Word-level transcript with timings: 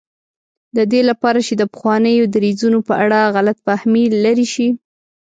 د 0.77 0.79
دې 0.91 1.01
لپاره 1.09 1.39
چې 1.47 1.53
د 1.57 1.63
پخوانیو 1.73 2.31
دریځونو 2.35 2.79
په 2.87 2.93
اړه 3.03 3.19
غلط 3.35 3.57
فهمي 3.65 4.05
لرې 4.25 4.47
شي. 4.53 4.67